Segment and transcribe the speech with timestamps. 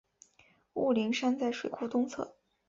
[0.73, 2.35] 雾灵山在水库东侧。